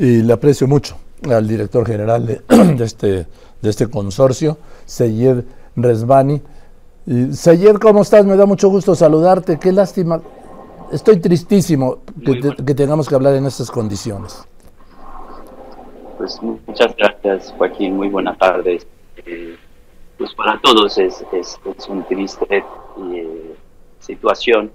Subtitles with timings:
[0.00, 0.96] y le aprecio mucho
[1.30, 2.40] al director general de,
[2.82, 3.26] este,
[3.60, 5.44] de este consorcio, Seyed
[5.76, 6.40] Resbani.
[7.06, 8.24] Y, Seyed, ¿cómo estás?
[8.24, 9.58] Me da mucho gusto saludarte.
[9.58, 10.20] Qué lástima.
[10.90, 14.42] Estoy tristísimo que, que tengamos que hablar en estas condiciones.
[16.16, 17.96] Pues muchas gracias, Joaquín.
[17.96, 18.86] Muy buenas tardes.
[19.26, 19.56] Eh,
[20.16, 22.64] pues para todos es, es, es un triste
[23.12, 23.54] eh,
[24.00, 24.70] situación,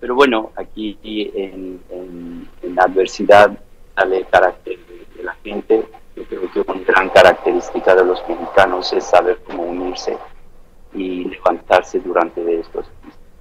[0.00, 3.58] pero bueno, aquí en, en, en la adversidad
[3.96, 5.84] sale el carácter de, de, la gente.
[6.14, 10.16] Yo creo que una gran característica de los mexicanos es saber cómo unirse
[10.94, 12.86] y levantarse durante de estos.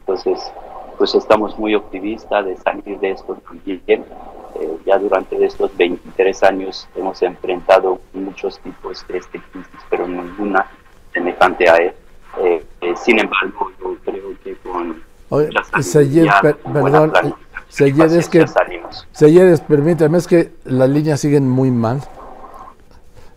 [0.00, 0.52] Entonces,
[0.98, 4.04] pues estamos muy optimistas de salir de esto también.
[4.60, 10.66] Eh, ya durante estos 23 años hemos enfrentado muchos tipos de este crisis, pero ninguna
[11.12, 11.92] semejante a él.
[12.42, 15.50] Eh, eh, sin embargo, yo creo que con Oye,
[16.40, 17.12] per, perdón,
[17.68, 18.46] Sayed, es que,
[19.12, 22.00] Sayed, permítame, es que las líneas siguen muy mal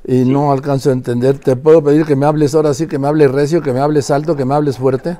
[0.03, 0.31] y sí.
[0.31, 1.39] no alcanzo a entender.
[1.39, 4.09] ¿Te puedo pedir que me hables ahora sí, que me hables recio, que me hables
[4.09, 5.17] alto, que me hables fuerte?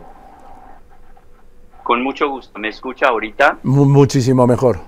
[1.84, 2.58] Con mucho gusto.
[2.58, 3.60] ¿Me escucha ahorita?
[3.64, 4.80] M muchísimo mejor.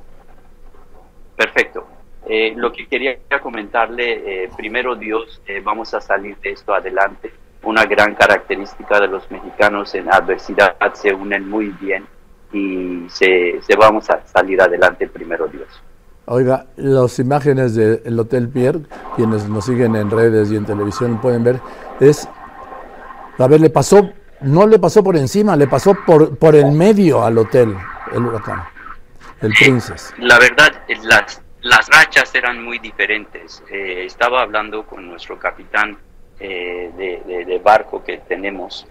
[1.36, 1.86] Perfecto.
[2.26, 7.34] Eh, lo que quería comentarle, eh, primero Dios, eh, vamos a salir de esto adelante.
[7.64, 12.06] Una gran característica de los mexicanos en adversidad se unen muy bien
[12.54, 15.68] y se, se vamos a salir adelante primero Dios.
[16.26, 18.80] Oiga, las imágenes del Hotel Pierre,
[19.18, 21.60] quienes nos siguen en redes y en televisión pueden ver,
[22.00, 22.30] es,
[23.38, 27.26] a ver, le pasó, no le pasó por encima, le pasó por, por el medio
[27.26, 27.76] al hotel,
[28.14, 28.64] el huracán,
[29.42, 30.14] el Princess.
[30.18, 30.72] La verdad,
[31.04, 33.62] las, las rachas eran muy diferentes.
[33.70, 35.98] Eh, estaba hablando con nuestro capitán
[36.40, 38.88] eh, de, de, de, barco que tenemos,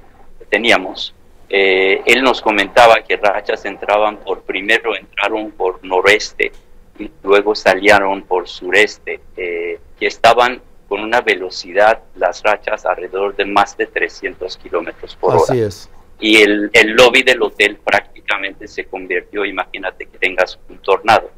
[0.50, 1.14] teníamos.
[1.48, 6.52] Eh, él nos comentaba que rachas entraban por, primero entraron por noreste,
[6.98, 13.46] y luego salieron por sureste, eh, que estaban con una velocidad, las rachas, alrededor de
[13.46, 15.66] más de 300 kilómetros por Así hora.
[15.68, 15.90] es.
[16.20, 21.30] Y el, el, lobby del hotel prácticamente se convirtió, imagínate que tengas un tornado.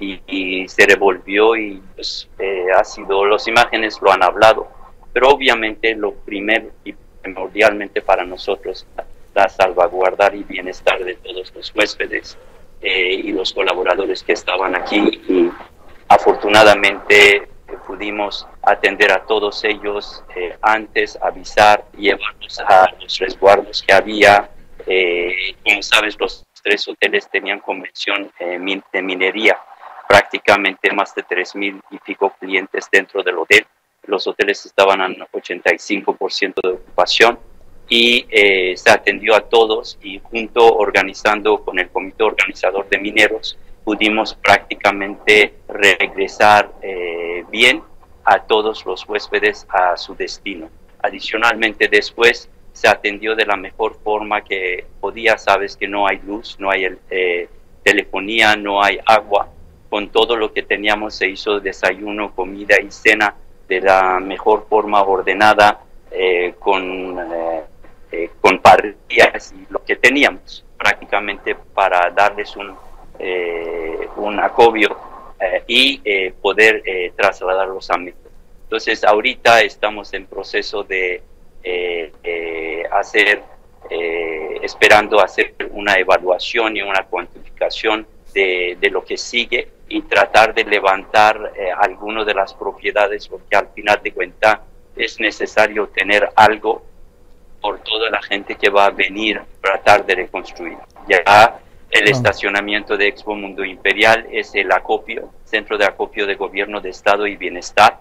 [0.00, 4.68] Y, y se revolvió y pues, eh, ha sido, las imágenes lo han hablado.
[5.12, 8.86] Pero obviamente lo primero y primordialmente para nosotros,
[9.38, 12.36] la salvaguardar y bienestar de todos los huéspedes
[12.82, 15.48] eh, y los colaboradores que estaban aquí y
[16.08, 17.46] afortunadamente eh,
[17.86, 24.50] pudimos atender a todos ellos eh, antes, avisar, llevarlos a los resguardos que había.
[24.86, 29.56] Eh, como sabes, los tres hoteles tenían convención de minería,
[30.08, 33.64] prácticamente más de tres mil y pico clientes dentro del hotel.
[34.04, 37.38] Los hoteles estaban al 85% de ocupación
[37.88, 43.58] y eh, se atendió a todos y junto organizando con el comité organizador de mineros
[43.88, 47.82] pudimos prácticamente regresar eh, bien
[48.22, 50.68] a todos los huéspedes a su destino.
[51.02, 56.56] Adicionalmente después se atendió de la mejor forma que podía, sabes que no hay luz,
[56.58, 57.48] no hay eh,
[57.82, 59.48] telefonía, no hay agua.
[59.88, 63.34] Con todo lo que teníamos se hizo desayuno, comida y cena
[63.66, 67.18] de la mejor forma ordenada, eh, con
[68.10, 72.74] eh, con parrillas y lo que teníamos prácticamente para darles un,
[73.18, 74.96] eh, un acobio
[75.40, 76.82] eh, y eh, poder
[77.16, 78.30] trasladarlos a México.
[78.62, 81.22] Entonces ahorita estamos en proceso de
[82.90, 83.42] hacer,
[84.62, 90.64] esperando hacer una evaluación y una cuantificación de, de lo que sigue y tratar de
[90.64, 94.60] levantar algunas de las propiedades porque al final de cuentas
[94.96, 96.82] es necesario tener algo
[97.60, 100.78] por toda la gente que va a venir a tratar de reconstruir.
[101.08, 101.58] Ya
[101.90, 106.90] el estacionamiento de Expo Mundo Imperial es el acopio, centro de acopio de gobierno de
[106.90, 108.00] Estado y bienestar,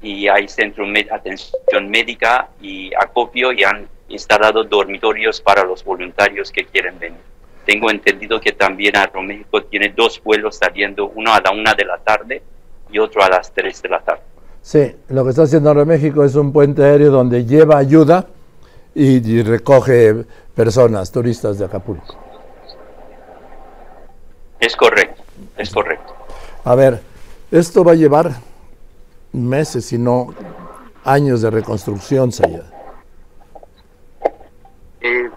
[0.00, 6.52] y hay centro de atención médica y acopio y han instalado dormitorios para los voluntarios
[6.52, 7.18] que quieren venir.
[7.64, 11.98] Tengo entendido que también Aeroméxico tiene dos vuelos saliendo, uno a la una de la
[11.98, 12.42] tarde
[12.92, 14.22] y otro a las tres de la tarde.
[14.62, 18.26] Sí, lo que está haciendo Aeroméxico es un puente aéreo donde lleva ayuda
[18.96, 22.16] y, y, recoge personas, turistas de Acapulco.
[24.58, 25.22] Es correcto,
[25.58, 26.14] es correcto.
[26.64, 27.02] A ver,
[27.50, 28.32] esto va a llevar
[29.32, 30.34] meses, si no
[31.04, 32.62] años de reconstrucción, Sayed.
[35.02, 35.30] Eh,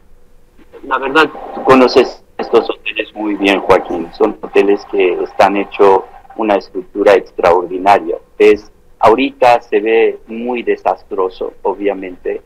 [0.84, 4.10] la verdad, tú conoces estos hoteles muy bien, Joaquín.
[4.18, 6.04] Son hoteles que están hechos
[6.38, 8.18] una estructura extraordinaria.
[8.38, 12.42] Es, ahorita se ve muy desastroso, obviamente,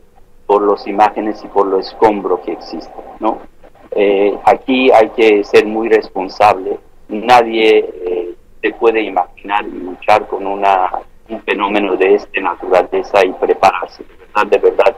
[0.46, 3.38] por las imágenes y por lo escombro que existe, ¿no?
[3.90, 6.78] Eh, aquí hay que ser muy responsable.
[7.08, 10.90] Nadie eh, se puede imaginar y luchar con una,
[11.28, 14.02] un fenómeno de esta naturaleza y prepararse.
[14.02, 14.96] De verdad, de verdad,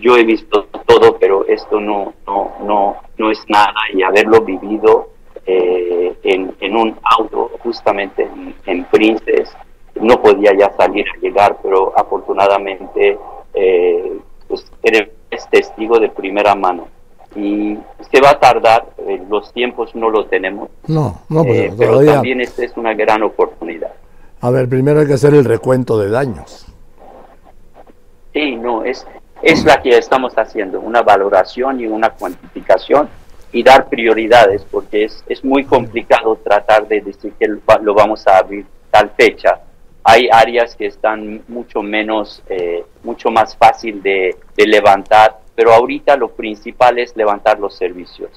[0.00, 5.08] yo he visto todo, pero esto no, no, no, no es nada y haberlo vivido
[5.46, 9.56] eh, en, en, un auto justamente en, en, Princes,
[9.94, 13.16] no podía ya salir a llegar, pero afortunadamente
[14.88, 16.88] eres testigo de primera mano
[17.34, 17.76] y
[18.10, 20.70] se va a tardar, eh, los tiempos no los tenemos.
[20.86, 23.92] No, no, pues, eh, pero también esta es una gran oportunidad.
[24.40, 26.66] A ver, primero hay que hacer el recuento de daños.
[28.32, 29.06] Sí, no, es,
[29.42, 33.08] es la que estamos haciendo, una valoración y una cuantificación
[33.52, 38.38] y dar prioridades, porque es, es muy complicado tratar de decir que lo vamos a
[38.38, 39.60] abrir tal fecha.
[40.04, 46.16] Hay áreas que están mucho menos, eh, mucho más fácil de, de levantar pero ahorita
[46.16, 48.30] lo principal es levantar los servicios.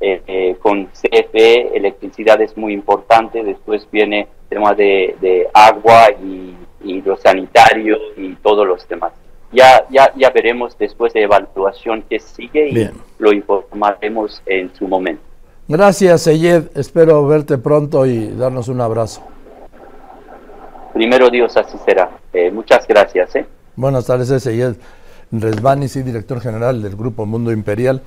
[0.00, 6.54] Eh, eh, con CFE, electricidad es muy importante, después viene el tema de, agua y,
[6.82, 9.12] y, lo sanitario y todos los temas.
[9.52, 15.22] Ya, ya, ya veremos después de evaluación qué sigue y lo informaremos en su momento.
[15.68, 16.64] Gracias, Eyed.
[16.74, 19.22] Espero verte pronto y darnos un abrazo.
[20.92, 22.10] Primero Dios, así será.
[22.32, 23.34] Eh, muchas gracias.
[23.76, 24.76] Buenas tardes, Eyed.
[25.30, 28.02] Resbani, director general del Grupo Mundo Imperial.